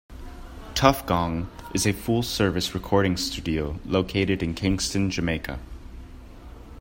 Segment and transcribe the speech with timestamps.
[0.73, 5.59] Tuff Gong is a full-service recording studio located in Kingston, Jamaica.